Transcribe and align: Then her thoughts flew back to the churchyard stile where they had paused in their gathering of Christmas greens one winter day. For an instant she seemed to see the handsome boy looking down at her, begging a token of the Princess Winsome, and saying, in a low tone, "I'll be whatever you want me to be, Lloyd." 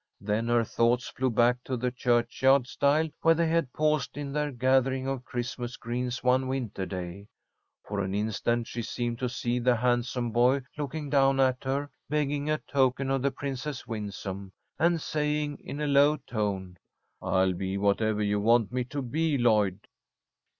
Then 0.19 0.47
her 0.47 0.63
thoughts 0.63 1.09
flew 1.09 1.29
back 1.29 1.63
to 1.65 1.77
the 1.77 1.91
churchyard 1.91 2.65
stile 2.65 3.09
where 3.21 3.35
they 3.35 3.45
had 3.47 3.71
paused 3.71 4.17
in 4.17 4.31
their 4.33 4.51
gathering 4.51 5.05
of 5.07 5.23
Christmas 5.23 5.77
greens 5.77 6.23
one 6.23 6.47
winter 6.47 6.87
day. 6.87 7.27
For 7.87 7.99
an 7.99 8.15
instant 8.15 8.65
she 8.65 8.81
seemed 8.81 9.19
to 9.19 9.29
see 9.29 9.59
the 9.59 9.75
handsome 9.75 10.31
boy 10.31 10.63
looking 10.75 11.11
down 11.11 11.39
at 11.39 11.63
her, 11.65 11.91
begging 12.09 12.49
a 12.49 12.57
token 12.57 13.11
of 13.11 13.21
the 13.21 13.29
Princess 13.29 13.85
Winsome, 13.85 14.51
and 14.79 14.99
saying, 14.99 15.59
in 15.59 15.79
a 15.79 15.85
low 15.85 16.17
tone, 16.17 16.77
"I'll 17.21 17.53
be 17.53 17.77
whatever 17.77 18.23
you 18.23 18.39
want 18.39 18.71
me 18.71 18.83
to 18.85 19.03
be, 19.03 19.37
Lloyd." 19.37 19.85